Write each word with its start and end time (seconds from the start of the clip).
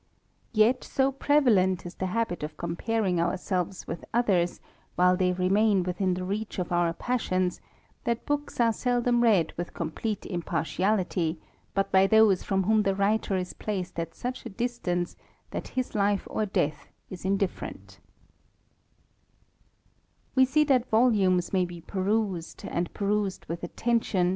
Yet 0.51 0.83
so 0.83 1.11
prevalent 1.11 1.85
is 1.85 1.93
thej 1.97 2.11
luibit 2.11 2.41
of 2.41 2.57
comparing 2.57 3.21
ourselves 3.21 3.85
with 3.85 4.03
others, 4.11 4.59
while 4.95 5.15
ihey 5.15 5.37
remain 5.37 5.83
within 5.83 6.15
the 6.15 6.23
reach 6.23 6.57
of 6.57 6.71
our 6.71 6.91
passions, 6.91 7.61
that 8.03 8.25
books 8.25 8.59
are 8.59 8.73
seldom 8.73 9.21
read 9.21 9.53
with 9.57 9.75
complete 9.75 10.25
impartiality, 10.25 11.39
but 11.75 11.91
by 11.91 12.07
those 12.07 12.41
from 12.41 12.63
whom 12.63 12.81
the 12.81 12.95
writer 12.95 13.35
is 13.37 13.53
placed 13.53 13.99
at 13.99 14.15
such 14.15 14.43
a 14.43 14.49
distance 14.49 15.17
that 15.51 15.67
his 15.77 15.93
life 15.93 16.27
or 16.31 16.47
death 16.47 16.87
is 17.11 17.21
iii4iiilerent 17.23 17.99
Wf 20.35 20.65
t^e 20.65 20.65
fhjit 20.65 20.85
vohimps 20.87 21.53
maybe 21.53 21.79
perused, 21.79 22.65
and 22.65 22.91
perused 22.95 23.45
with 23.45 23.61
aOCTtion. 23.61 24.29